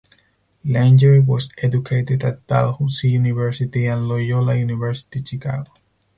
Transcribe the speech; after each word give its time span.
Langer 0.65 1.23
was 1.23 1.47
educated 1.61 2.23
at 2.23 2.47
Dalhousie 2.47 3.09
University 3.09 3.85
and 3.85 4.07
Loyola 4.07 4.55
University 4.55 5.21
Chicago. 5.23 5.71